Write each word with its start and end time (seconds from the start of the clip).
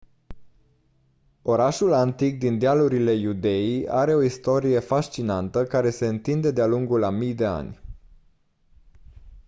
orașul 1.41 1.93
antic 1.93 2.39
din 2.39 2.57
dealurile 2.57 3.11
iudeii 3.11 3.87
are 3.89 4.13
o 4.15 4.21
istorie 4.21 4.79
fascinantă 4.79 5.65
care 5.65 5.89
se 5.89 6.07
întinde 6.07 6.51
de-a 6.51 6.65
lungul 6.65 7.03
a 7.03 7.09
mii 7.09 7.33
de 7.33 7.45
ani 7.45 7.79